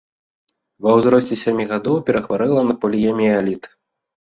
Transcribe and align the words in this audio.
Ва 0.85 0.91
ўзросце 1.01 1.39
сямі 1.43 1.69
гадоў 1.75 2.03
перахварэла 2.11 2.67
на 2.73 2.81
поліяміэліт. 2.83 3.75